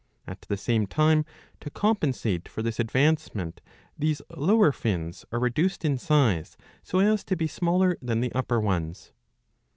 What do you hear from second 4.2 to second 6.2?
lower fins are reduced in